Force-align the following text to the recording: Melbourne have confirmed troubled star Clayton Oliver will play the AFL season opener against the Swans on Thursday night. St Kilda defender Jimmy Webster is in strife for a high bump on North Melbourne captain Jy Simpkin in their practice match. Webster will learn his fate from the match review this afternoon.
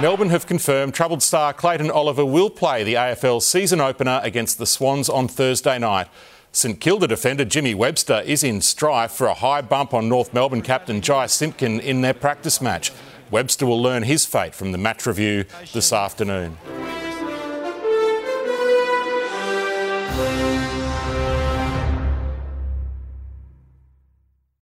Melbourne 0.00 0.28
have 0.28 0.46
confirmed 0.46 0.94
troubled 0.94 1.24
star 1.24 1.52
Clayton 1.52 1.90
Oliver 1.90 2.24
will 2.24 2.50
play 2.50 2.84
the 2.84 2.94
AFL 2.94 3.42
season 3.42 3.80
opener 3.80 4.20
against 4.22 4.56
the 4.58 4.64
Swans 4.64 5.08
on 5.08 5.26
Thursday 5.26 5.76
night. 5.76 6.06
St 6.52 6.80
Kilda 6.80 7.08
defender 7.08 7.44
Jimmy 7.44 7.74
Webster 7.74 8.22
is 8.24 8.44
in 8.44 8.60
strife 8.60 9.10
for 9.10 9.26
a 9.26 9.34
high 9.34 9.60
bump 9.60 9.92
on 9.92 10.08
North 10.08 10.32
Melbourne 10.32 10.62
captain 10.62 11.00
Jy 11.00 11.26
Simpkin 11.26 11.80
in 11.80 12.02
their 12.02 12.14
practice 12.14 12.60
match. 12.60 12.92
Webster 13.32 13.66
will 13.66 13.82
learn 13.82 14.04
his 14.04 14.24
fate 14.24 14.54
from 14.54 14.70
the 14.70 14.78
match 14.78 15.04
review 15.04 15.44
this 15.72 15.92
afternoon. 15.92 16.56